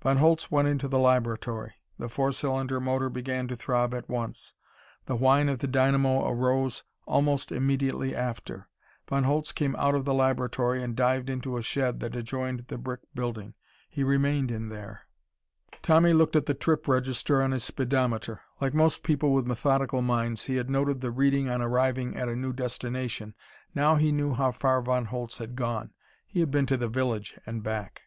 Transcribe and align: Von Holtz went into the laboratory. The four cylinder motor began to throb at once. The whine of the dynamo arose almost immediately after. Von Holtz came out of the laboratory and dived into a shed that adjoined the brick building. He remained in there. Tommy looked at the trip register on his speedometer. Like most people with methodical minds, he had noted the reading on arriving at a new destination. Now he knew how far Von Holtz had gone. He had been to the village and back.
Von 0.00 0.16
Holtz 0.16 0.50
went 0.50 0.66
into 0.66 0.88
the 0.88 0.98
laboratory. 0.98 1.74
The 1.98 2.08
four 2.08 2.32
cylinder 2.32 2.80
motor 2.80 3.10
began 3.10 3.46
to 3.48 3.56
throb 3.56 3.92
at 3.92 4.08
once. 4.08 4.54
The 5.04 5.16
whine 5.16 5.50
of 5.50 5.58
the 5.58 5.66
dynamo 5.66 6.26
arose 6.26 6.82
almost 7.04 7.52
immediately 7.52 8.14
after. 8.16 8.68
Von 9.06 9.24
Holtz 9.24 9.52
came 9.52 9.76
out 9.76 9.94
of 9.94 10.06
the 10.06 10.14
laboratory 10.14 10.82
and 10.82 10.96
dived 10.96 11.28
into 11.28 11.58
a 11.58 11.62
shed 11.62 12.00
that 12.00 12.16
adjoined 12.16 12.68
the 12.68 12.78
brick 12.78 13.00
building. 13.14 13.52
He 13.90 14.02
remained 14.02 14.50
in 14.50 14.70
there. 14.70 15.02
Tommy 15.82 16.14
looked 16.14 16.36
at 16.36 16.46
the 16.46 16.54
trip 16.54 16.88
register 16.88 17.42
on 17.42 17.50
his 17.50 17.64
speedometer. 17.64 18.40
Like 18.62 18.72
most 18.72 19.02
people 19.02 19.34
with 19.34 19.44
methodical 19.46 20.00
minds, 20.00 20.44
he 20.44 20.56
had 20.56 20.70
noted 20.70 21.02
the 21.02 21.10
reading 21.10 21.50
on 21.50 21.60
arriving 21.60 22.16
at 22.16 22.30
a 22.30 22.34
new 22.34 22.54
destination. 22.54 23.34
Now 23.74 23.96
he 23.96 24.10
knew 24.10 24.32
how 24.32 24.52
far 24.52 24.80
Von 24.80 25.04
Holtz 25.04 25.36
had 25.36 25.54
gone. 25.54 25.92
He 26.26 26.40
had 26.40 26.50
been 26.50 26.64
to 26.64 26.78
the 26.78 26.88
village 26.88 27.38
and 27.44 27.62
back. 27.62 28.04